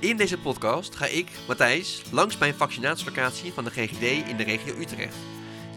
[0.00, 4.42] In deze podcast ga ik, Matthijs, langs bij een vaccinatielocatie van de GGD in de
[4.42, 5.14] regio Utrecht.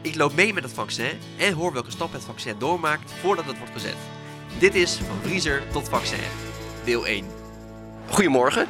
[0.02, 3.58] Ik loop mee met het vaccin en hoor welke stap het vaccin doormaakt voordat het
[3.58, 3.96] wordt gezet.
[4.60, 6.20] Dit is van vriezer tot vaccin,
[6.84, 7.26] deel 1.
[8.10, 8.68] Goedemorgen.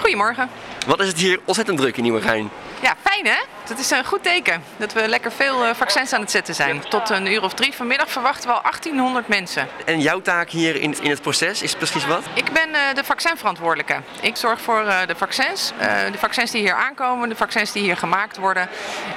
[0.00, 0.48] Goedemorgen.
[0.86, 2.50] Wat is het hier ontzettend druk in Nieuwegein?
[2.82, 3.58] Ja, fijn hè?
[3.68, 4.62] Dat is een goed teken.
[4.76, 6.84] Dat we lekker veel eh, vaccins aan het zetten zijn.
[6.88, 9.68] Tot een uur of drie vanmiddag verwachten we al 1800 mensen.
[9.84, 12.22] En jouw taak hier in, in het proces is precies wat?
[12.34, 13.96] Ik ben uh, de vaccinverantwoordelijke.
[14.20, 15.72] Ik zorg voor uh, de vaccins.
[16.12, 18.68] de vaccins die hier aankomen, de vaccins die hier gemaakt worden.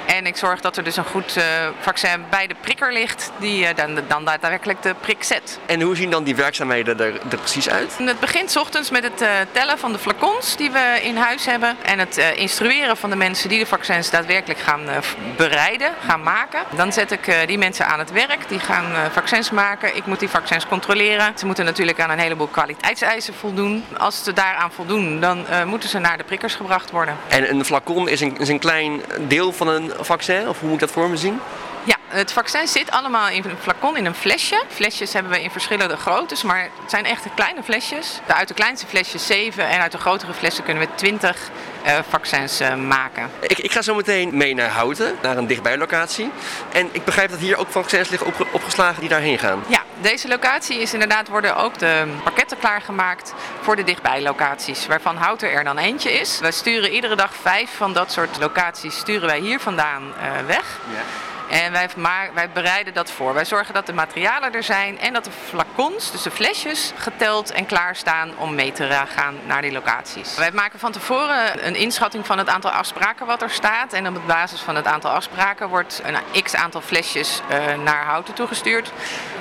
[0.06, 1.36] En ik zorg dat er dus een goed
[1.80, 5.58] vaccin bij de prikker ligt die dan, dan daadwerkelijk de prik zet.
[5.66, 7.98] En hoe zien dan die werkzaamheden er, er precies uit?
[7.98, 11.76] Het begint s ochtends met het tellen van de flacons die we in huis hebben.
[11.82, 14.96] En het instrueren van de mensen die de vaccins daadwerkelijk gaan eh,
[15.36, 16.60] bereiden, gaan maken.
[16.76, 18.48] Dan zet ik eh, die mensen aan het werk.
[18.48, 19.96] Die gaan eh, vaccins maken.
[19.96, 21.32] Ik moet die vaccins controleren.
[21.38, 23.84] Ze moeten natuurlijk aan een heleboel kwaliteitseisen voldoen.
[23.98, 27.16] Als ze daaraan voldoen, dan moeten ze naar de prikkers gebracht worden.
[27.28, 30.48] En een flacon is een, is een klein deel van een vaccin?
[30.48, 31.40] Of hoe moet ik dat voor me zien?
[31.84, 34.62] Ja, het vaccin zit allemaal in een flacon, in een flesje.
[34.68, 38.20] Flesjes hebben we in verschillende groottes, maar het zijn echt kleine flesjes.
[38.26, 41.50] Uit de kleinste flesjes 7 en uit de grotere flessen kunnen we 20
[41.86, 43.30] uh, vaccins uh, maken.
[43.40, 46.30] Ik, ik, ga zo meteen mee naar Houten, naar een dichtbijlocatie.
[46.72, 49.64] En ik begrijp dat hier ook vaccins liggen op, opgeslagen die daarheen gaan.
[49.66, 55.50] Ja, deze locatie is inderdaad, worden ook de pakketten klaargemaakt voor de dichtbijlocaties, waarvan Houten
[55.50, 56.38] er dan eentje is.
[56.40, 60.78] We sturen iedere dag vijf van dat soort locaties sturen wij hier vandaan uh, weg.
[60.92, 61.31] Ja.
[61.52, 63.34] En wij, maar, wij bereiden dat voor.
[63.34, 67.50] Wij zorgen dat de materialen er zijn en dat de flacons, dus de flesjes, geteld
[67.50, 70.36] en klaarstaan om mee te gaan naar die locaties.
[70.36, 73.92] Wij maken van tevoren een inschatting van het aantal afspraken wat er staat.
[73.92, 78.34] En op basis van het aantal afspraken wordt een x aantal flesjes uh, naar houten
[78.34, 78.92] toegestuurd.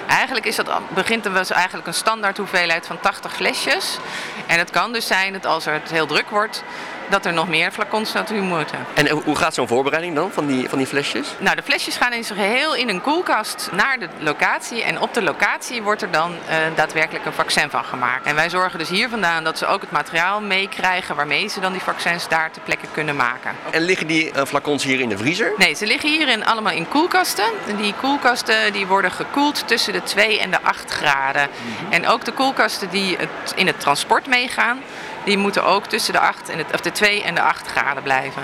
[0.07, 3.97] Eigenlijk is dat, begint er dus eigenlijk een standaard hoeveelheid van 80 flesjes.
[4.47, 6.63] En het kan dus zijn dat als het heel druk wordt,
[7.11, 8.79] dat er nog meer flacons naartoe moeten.
[8.93, 11.27] En hoe gaat zo'n voorbereiding dan van die, van die flesjes?
[11.37, 14.83] Nou, de flesjes gaan in zijn geheel in een koelkast naar de locatie.
[14.83, 18.25] En op de locatie wordt er dan uh, daadwerkelijk een vaccin van gemaakt.
[18.25, 21.71] En wij zorgen dus hier vandaan dat ze ook het materiaal meekrijgen waarmee ze dan
[21.71, 23.51] die vaccins daar ter plekke kunnen maken.
[23.71, 25.53] En liggen die uh, flacons hier in de vriezer?
[25.57, 27.45] Nee, ze liggen hier in, allemaal in koelkasten.
[27.67, 31.47] En die koelkasten die worden gekoeld tussen de 2 en de 8 graden.
[31.51, 31.91] Mm -hmm.
[31.91, 34.79] En ook de koelkasten die het, in het transport meegaan
[35.23, 38.43] die moeten ook tussen de, 8 en of de 2 en de 8 graden blijven.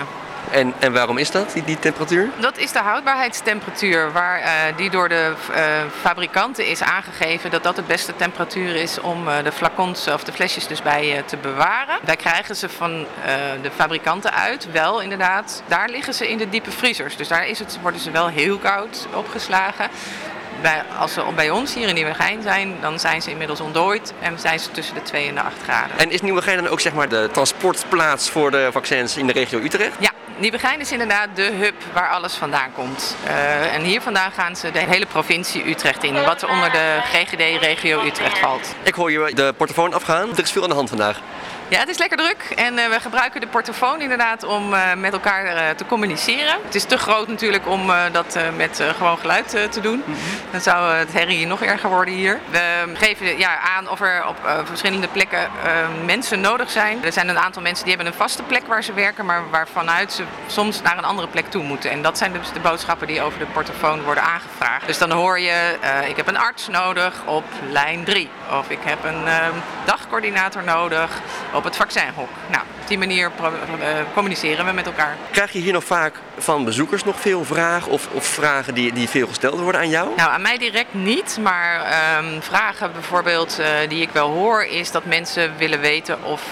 [0.50, 2.28] En, en waarom is dat, die, die temperatuur?
[2.38, 4.46] Dat is de houdbaarheidstemperatuur, waar, uh,
[4.76, 5.56] die door de uh,
[6.00, 10.32] fabrikanten is aangegeven dat dat de beste temperatuur is om uh, de flacons of de
[10.32, 11.98] flesjes dus bij te bewaren.
[12.04, 13.06] Daar krijgen ze van
[13.62, 15.62] de fabrikanten uit, wel inderdaad.
[15.66, 18.58] Daar liggen ze in de diepe vriezers, dus daar is het, worden ze wel heel
[18.58, 19.90] koud opgeslagen
[20.62, 24.38] bij, als ze bij ons hier in Nieuwegein zijn, dan zijn ze inmiddels ontdooid en
[24.38, 25.98] zijn ze tussen de 2 en de 8 graden.
[25.98, 29.58] En is Nieuwegein dan ook zeg maar de transportplaats voor de vaccins in de regio
[29.58, 29.96] Utrecht?
[29.98, 33.16] Ja, Nieuwegein is inderdaad de hub waar alles vandaan komt.
[33.24, 38.04] Uh, en hier vandaan gaan ze de hele provincie Utrecht in, wat onder de GGD-regio
[38.04, 38.74] Utrecht valt.
[38.82, 40.30] Ik hoor je de portofoon afgaan.
[40.30, 41.20] Er is veel aan de hand vandaag.
[41.70, 45.12] Ja, het is lekker druk en uh, we gebruiken de portofoon inderdaad om uh, met
[45.12, 46.56] elkaar uh, te communiceren.
[46.64, 50.02] Het is te groot natuurlijk om dat met gewoon geluid te doen.
[50.04, 50.14] -hmm.
[50.50, 52.40] Dan zou het herrie nog erger worden hier.
[52.50, 55.50] We geven ja, aan of er op verschillende plekken
[56.04, 57.04] mensen nodig zijn.
[57.04, 60.12] Er zijn een aantal mensen die hebben een vaste plek waar ze werken, maar waarvanuit
[60.12, 61.90] ze soms naar een andere plek toe moeten.
[61.90, 64.86] En dat zijn dus de boodschappen die over de portofoon worden aangevraagd.
[64.86, 65.76] Dus dan hoor je,
[66.08, 68.28] ik heb een arts nodig op lijn 3.
[68.50, 69.24] Of ik heb een
[69.84, 71.10] dagcoördinator nodig
[71.58, 72.28] op het vaccinhok.
[72.50, 75.16] Nou, op die manier uh, communiceren we met elkaar.
[75.30, 79.08] Krijg je hier nog vaak van bezoekers nog veel vragen of, of vragen die, die
[79.08, 80.08] veel gesteld worden aan jou?
[80.16, 81.80] Nou, aan mij direct niet, maar
[82.18, 86.42] um, vragen bijvoorbeeld uh, die ik wel hoor is dat mensen willen weten of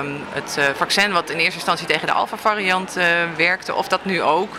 [0.00, 2.96] um, het uh, vaccin wat in eerste instantie tegen de alpha-variant
[3.36, 4.56] werkte, of dat nu ook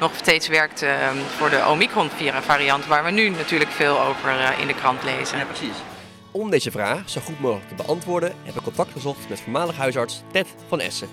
[0.00, 0.90] nog steeds werkt uh,
[1.36, 5.38] voor de Omicron-variant, waar we nu natuurlijk veel over in de krant lezen.
[5.38, 5.95] Ja, precies.
[6.36, 10.22] Om deze vraag zo goed mogelijk te beantwoorden heb ik contact gezocht met voormalig huisarts
[10.32, 11.08] Ted van Essen.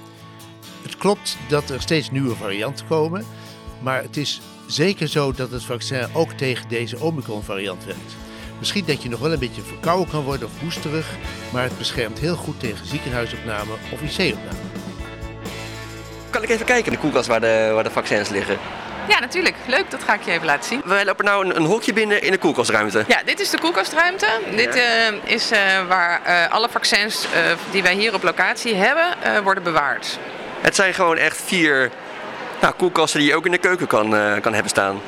[0.81, 3.25] Het klopt dat er steeds nieuwe varianten komen,
[3.81, 8.15] maar het is zeker zo dat het vaccin ook tegen deze Omicron-variant werkt.
[8.59, 11.15] Misschien dat je nog wel een beetje verkouden kan worden of hoesterig,
[11.53, 14.57] maar het beschermt heel goed tegen ziekenhuisopname of IC-opname.
[16.29, 18.57] Kan ik even kijken in de koelkast waar de, waar de vaccins liggen?
[19.07, 19.55] Ja, natuurlijk.
[19.65, 20.81] Leuk, dat ga ik je even laten zien.
[20.85, 23.03] We lopen nou een, een hokje binnen in de koelkastruimte.
[23.07, 24.25] Ja, dit is de koelkastruimte.
[24.25, 24.55] Ja.
[24.55, 24.83] Dit uh,
[25.23, 25.57] is uh,
[25.87, 27.27] waar uh, alle vaccins
[27.71, 29.05] die wij hier op locatie hebben,
[29.43, 30.19] worden bewaard.
[30.61, 31.91] Het zijn gewoon echt vier
[32.61, 34.09] nou, koelkasten die je ook in de keuken kan,
[34.41, 35.01] kan hebben staan.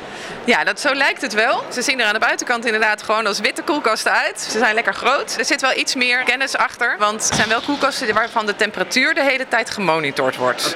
[0.45, 1.63] Ja, dat, zo lijkt het wel.
[1.71, 4.41] Ze zien er aan de buitenkant inderdaad gewoon als witte koelkasten uit.
[4.41, 5.36] Ze zijn lekker groot.
[5.38, 9.13] Er zit wel iets meer kennis achter, want het zijn wel koelkasten waarvan de temperatuur
[9.13, 10.75] de hele tijd gemonitord wordt.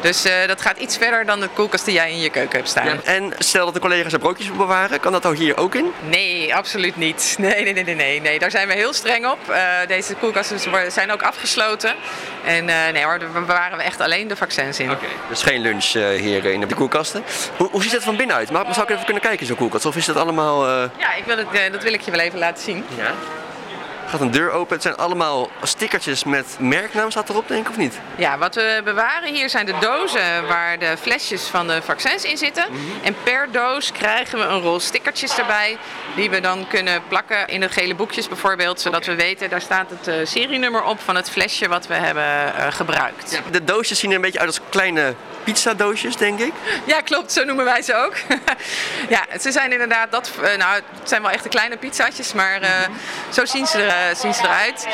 [0.00, 2.68] Dus uh, dat gaat iets verder dan de koelkast die jij in je keuken hebt
[2.68, 2.86] staan.
[2.86, 5.74] Ja, en stel dat de collega's er broodjes wil bewaren, kan dat ook hier ook
[5.74, 5.92] in?
[6.08, 7.18] Nee, absoluut niet.
[7.40, 8.38] Nee, nee, nee, nee, nee.
[8.38, 9.38] Daar zijn we heel streng op.
[9.50, 9.56] Uh,
[9.86, 10.58] deze koelkasten
[10.92, 11.94] zijn ook afgesloten.
[12.44, 14.90] En uh, nee hoor, daar bewaren we echt alleen de vaccins in.
[14.90, 17.24] Oké, dus geen lunch hier in de koelkasten.
[17.56, 18.50] Hoe, hoe ziet het van binnenuit?
[18.50, 19.86] Maar, zou ik even kunnen kijken zo'n koelkast?
[19.86, 20.68] Of is dat allemaal...
[20.98, 22.84] Ja, ik wil het, dat wil ik je wel even laten zien.
[22.96, 23.14] Ja
[24.10, 24.72] gaat een deur open.
[24.74, 28.00] Het zijn allemaal stickertjes met merknaam staat erop, denk ik, of niet?
[28.16, 32.36] Ja, wat we bewaren hier zijn de dozen waar de flesjes van de vaccins in
[32.36, 32.64] zitten.
[32.70, 32.80] Mhm.
[33.02, 35.78] En per doos krijgen we een rol stickertjes erbij.
[36.16, 38.80] Die we dan kunnen plakken in de gele boekjes bijvoorbeeld.
[38.80, 42.52] Zodat we weten, daar staat het uh, serienummer op van het flesje wat we hebben
[42.56, 43.30] uh, gebruikt.
[43.30, 45.14] Ja, de doosjes zien er een beetje uit als kleine
[45.44, 46.52] pizzadoosjes, denk ik.
[46.84, 47.32] Ja, klopt.
[47.32, 48.14] Zo noemen wij ze ook.
[49.16, 50.30] ja, ze zijn inderdaad dat.
[50.42, 52.60] Uh, nou, het zijn wel echt de kleine pizzaatjes, maar
[53.30, 54.88] zo zien ze er eh, zien ze eruit.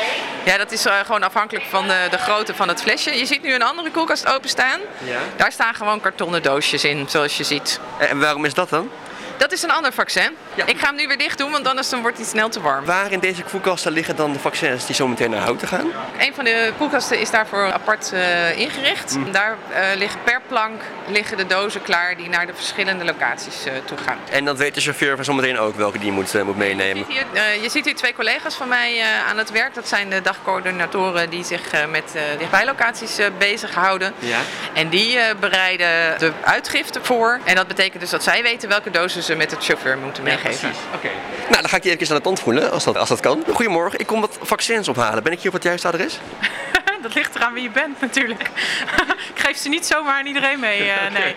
[0.45, 3.17] Ja, dat is eh, gewoon afhankelijk van de, de grootte van het flesje.
[3.17, 4.79] Je ziet nu een andere koelkast openstaan.
[5.03, 5.19] Ja.
[5.35, 7.79] Daar staan gewoon kartonnen doosjes in, zoals je ziet.
[7.97, 8.89] En waarom is dat dan?
[9.37, 10.35] Dat is een ander vaccin.
[10.65, 12.85] Ik ga hem nu weer dicht doen, want anders dan wordt hij snel te warm.
[12.85, 15.91] Waar in deze koelkasten liggen dan de vaccins die zo meteen naar houten gaan?
[16.19, 19.15] Een van de koelkasten is daarvoor apart uh, ingericht.
[19.15, 19.31] Mm.
[19.31, 23.73] Daar uh, liggen per plank liggen de dozen klaar die naar de verschillende locaties uh,
[23.85, 24.17] toe gaan.
[24.31, 26.97] En dat weet de chauffeur van zometeen ook welke die moet, moet meenemen?
[26.97, 29.73] Je ziet, hier, je ziet hier twee collega's van mij aan het werk.
[29.73, 34.13] Dat zijn de dagcoördinatoren die zich met dichtbijlocaties bezighouden.
[34.19, 34.39] Ja.
[34.73, 37.39] En die bereiden de uitgifte voor.
[37.43, 40.71] En dat betekent dus dat zij weten welke dozen ze met de chauffeur moeten meegeven.
[40.95, 41.09] Oké.
[41.49, 43.43] Nou, dan ga ik je even aan de tand voelen, als dat, als dat kan.
[43.53, 45.23] Goedemorgen, ik kom wat vaccins ophalen.
[45.23, 46.19] Ben ik hier op het juiste adres?
[47.01, 48.41] dat ligt eraan wie je bent natuurlijk.
[49.33, 51.35] ik geef ze niet zomaar aan iedereen mee, uh, nee.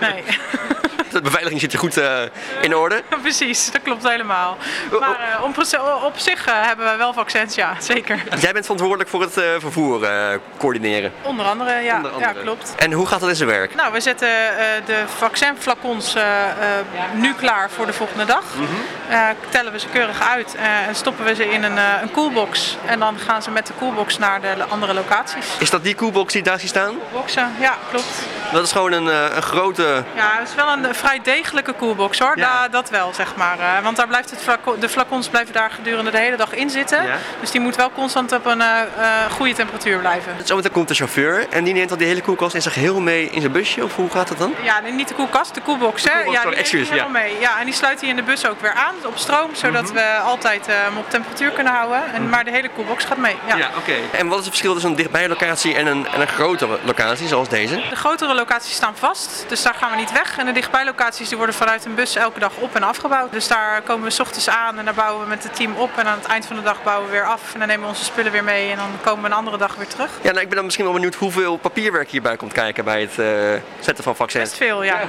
[0.00, 0.22] nee.
[1.12, 2.20] De beveiliging zit je goed uh,
[2.60, 3.02] in orde?
[3.22, 4.56] Precies, dat klopt helemaal.
[5.00, 8.22] Maar uh, op, zich uh, hebben we wel vaccins, ja, zeker.
[8.40, 10.08] Jij bent verantwoordelijk voor het vervoer
[10.58, 11.12] coördineren?
[11.22, 11.96] Onder andere, ja.
[11.96, 12.34] Onder andere.
[12.34, 12.74] ja klopt.
[12.76, 13.74] En hoe gaat dat in zijn werk?
[13.74, 14.28] Nou, we zetten
[14.86, 16.16] de vaccinflacons
[17.14, 18.44] nu klaar voor de volgende dag.
[18.56, 18.66] Mm
[19.48, 20.54] tellen we ze keurig uit
[20.86, 22.76] en stoppen we ze in een, een coolbox.
[22.86, 25.46] En dan gaan ze met de coolbox naar de andere locaties.
[25.58, 26.94] Is dat die coolbox die daar ziet staan?
[27.12, 28.26] Boxen, ja, klopt.
[28.52, 30.04] Dat is gewoon een, een grote...
[30.14, 32.32] Ja, het is wel een vrij degelijke koelbox hoor.
[32.38, 32.68] Ja.
[32.68, 33.58] dat wel, zeg maar.
[33.58, 37.02] Uh, want daar blijft het de flacons blijven daar gedurende de hele dag in zitten.
[37.02, 37.16] Ja.
[37.40, 38.80] Dus die moet wel constant op een uh,
[39.30, 40.36] goede temperatuur blijven.
[40.36, 43.00] Dus zometeen komt de chauffeur en die neemt dan die hele koelkast in zijn geheel
[43.00, 43.84] mee in zijn busje?
[43.84, 44.54] Of hoe gaat dat dan?
[44.62, 46.04] Ja, niet de koelkast, de koelbox.
[46.04, 46.20] Hè?
[46.20, 47.08] ja, die excuse, ja.
[47.08, 47.40] mee.
[47.40, 49.94] Ja, en die sluit hij in de bus ook weer aan op stroom, zodat mhm.
[49.94, 52.12] we altijd hem op temperatuur kunnen houden.
[52.12, 52.30] En, mhm.
[52.30, 53.36] Maar de hele koelbox gaat mee.
[53.46, 53.94] Ja, ja oké.
[54.12, 57.28] En wat is het verschil tussen een dichtbij locatie en een, en een grotere locatie
[57.28, 57.74] zoals deze?
[57.90, 60.38] De grotere locaties staan vast, dus daar gaan we niet weg.
[60.38, 63.32] En de dichtbij locaties die worden vanuit een bus elke dag op en afgebouwd.
[63.32, 65.90] Dus daar komen we s ochtends aan en daar bouwen we met het team op.
[65.96, 67.52] En aan het eind van de dag bouwen we weer af.
[67.52, 69.74] En dan nemen we onze spullen weer mee en dan komen we een andere dag
[69.74, 70.10] weer terug.
[70.22, 73.18] Ja, nou, ik ben dan misschien wel benieuwd hoeveel papierwerk hierbij komt kijken bij het
[73.18, 73.26] uh,
[73.80, 74.48] zetten van vaccins.
[74.48, 75.00] Best veel, ja.
[75.00, 75.08] Ja,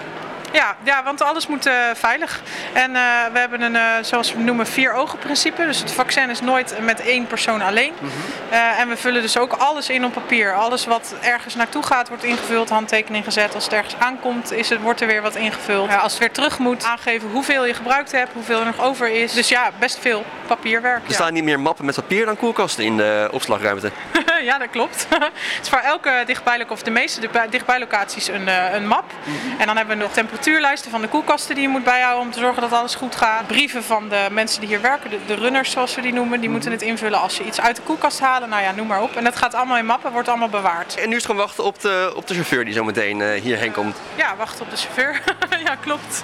[0.84, 2.42] ja want alles moet uh, veilig.
[2.74, 2.96] En uh,
[3.34, 5.66] we hebben een, uh, zoals we noemen, vier ogen principe.
[5.66, 7.94] Dus het vaccin is nooit met één persoon alleen.
[8.00, 8.80] Mm -hmm.
[8.80, 10.54] en we vullen dus ook alles in op papier.
[10.54, 13.56] Alles wat ergens naartoe gaat, wordt ingevuld, handtekening gezet.
[13.56, 15.98] Als het ergens aankomt, is het, wordt er weer wat ingevuld.
[15.98, 19.34] als het weer terug moet, aangeven hoeveel je gebruikt hebt, hoeveel er nog over is.
[19.34, 21.08] Dus ja, best veel papierwerk.
[21.08, 23.92] Er staan niet meer mappen met papier dan koelkasten in de opslagruimte.
[24.44, 25.06] ja, dat klopt.
[25.10, 29.12] het is voor elke dichtbijlocatie, of de meeste dichtbijlocaties, een, een map.
[29.23, 29.59] -hmm.
[29.59, 32.31] En dan hebben we nog temperatuur temperatuurlijsten van de koelkasten die je moet bijhouden om
[32.31, 33.47] te zorgen dat alles goed gaat.
[33.47, 36.50] Brieven van de mensen die hier werken, de, de runners zoals we die noemen, die
[36.50, 36.80] moeten mhm.
[36.80, 38.50] het invullen als ze iets uit de koelkast halen.
[38.50, 39.16] Nou ja, noem maar op.
[39.16, 40.95] En dat gaat allemaal in mappen, wordt allemaal bewaard.
[40.95, 43.42] En nu is het gewoon wachten op de, op de chauffeur die zo meteen uh,
[43.42, 43.97] hierheen komt.
[44.16, 45.21] Ja, wachten op de chauffeur.
[45.66, 46.21] ja, klopt.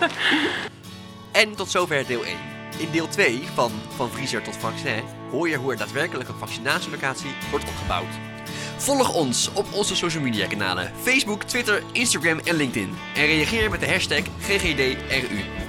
[1.31, 2.58] en tot zover deel 1.
[2.77, 7.31] In deel 2 van Van Vriezer tot Vaccin hoor je hoe er daadwerkelijk een vaccinatielocatie
[7.49, 8.19] wordt opgebouwd.
[8.77, 12.97] Volg ons op onze social media kanalen Facebook, Twitter, Instagram en LinkedIn.
[13.15, 15.68] En reageer met de hashtag GGDRU.